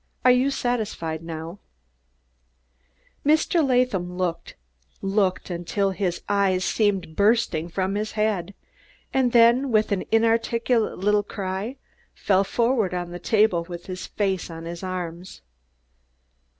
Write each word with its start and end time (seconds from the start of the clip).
Are 0.25 0.31
you 0.31 0.49
satisfied 0.49 1.21
now?" 1.21 1.59
Mr. 3.23 3.63
Latham 3.63 4.17
looked, 4.17 4.55
looked 4.99 5.51
until 5.51 5.91
his 5.91 6.23
eyes 6.27 6.65
seemed 6.65 7.15
bursting 7.15 7.69
from 7.69 7.93
his 7.93 8.13
head, 8.13 8.55
and 9.13 9.31
then, 9.31 9.71
with 9.71 9.91
an 9.91 10.03
inarticulate 10.11 10.97
little 10.97 11.21
cry, 11.21 11.75
fell 12.15 12.43
forward 12.43 12.95
on 12.95 13.11
the 13.11 13.19
table 13.19 13.63
with 13.65 13.85
his 13.85 14.07
face 14.07 14.49
on 14.49 14.65
his 14.65 14.81
arms. 14.81 15.41